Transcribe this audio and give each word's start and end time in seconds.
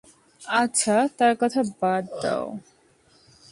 আচ্ছা 0.41 0.95
তার 1.17 1.33
কথা 1.41 1.61
বাদ 1.81 2.03
দেও। 2.21 2.45